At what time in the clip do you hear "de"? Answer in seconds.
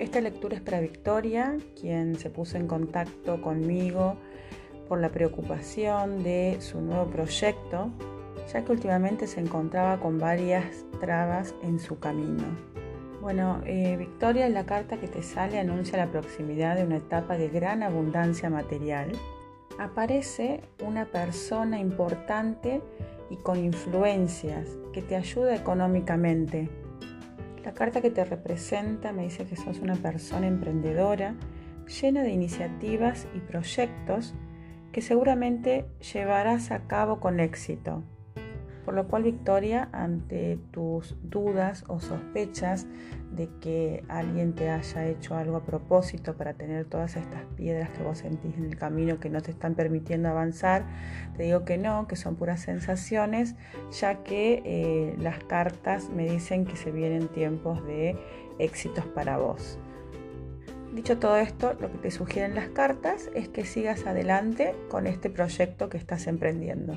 6.22-6.56, 16.76-16.84, 17.36-17.50, 32.22-32.30, 43.30-43.48, 57.86-58.16